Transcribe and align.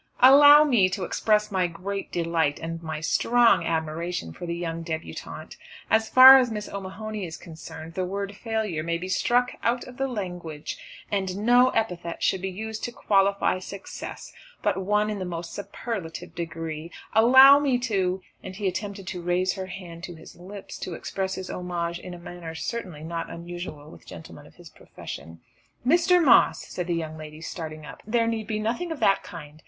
"Allow 0.19 0.63
me 0.63 0.89
to 0.89 1.03
express 1.03 1.51
my 1.51 1.67
great 1.67 2.11
delight 2.11 2.57
and 2.59 2.81
my 2.81 3.01
strong 3.01 3.63
admiration 3.67 4.33
for 4.33 4.47
the 4.47 4.55
young 4.55 4.83
débutante. 4.83 5.57
As 5.91 6.09
far 6.09 6.39
as 6.39 6.49
Miss 6.49 6.67
O'Mahony 6.67 7.23
is 7.23 7.37
concerned 7.37 7.93
the 7.93 8.03
word 8.03 8.35
failure 8.35 8.81
may 8.81 8.97
be 8.97 9.07
struck 9.07 9.51
out 9.61 9.83
of 9.83 9.97
the 9.97 10.07
language. 10.07 10.79
And 11.11 11.45
no 11.45 11.69
epithet 11.75 12.23
should 12.23 12.41
be 12.41 12.49
used 12.49 12.83
to 12.85 12.91
qualify 12.91 13.59
success, 13.59 14.33
but 14.63 14.77
one 14.83 15.11
in 15.11 15.19
the 15.19 15.23
most 15.23 15.53
superlative 15.53 16.33
degree. 16.33 16.91
Allow 17.13 17.59
me 17.59 17.77
to" 17.81 18.23
And 18.43 18.55
he 18.55 18.67
attempted 18.67 19.05
to 19.09 19.21
raise 19.21 19.53
her 19.53 19.67
hand 19.67 20.03
to 20.05 20.15
his 20.15 20.35
lips, 20.35 20.77
and 20.77 20.83
to 20.85 20.93
express 20.95 21.35
his 21.35 21.51
homage 21.51 21.99
in 21.99 22.15
a 22.15 22.17
manner 22.17 22.55
certainly 22.55 23.03
not 23.03 23.29
unusual 23.29 23.91
with 23.91 24.07
gentlemen 24.07 24.47
of 24.47 24.55
his 24.55 24.71
profession. 24.71 25.41
"Mr. 25.85 26.25
Moss," 26.25 26.65
said 26.65 26.87
the 26.87 26.95
young 26.95 27.19
lady 27.19 27.39
starting 27.39 27.85
up, 27.85 28.01
"there 28.07 28.25
need 28.25 28.47
be 28.47 28.57
nothing 28.57 28.91
of 28.91 28.99
that 28.99 29.21
kind. 29.21 29.59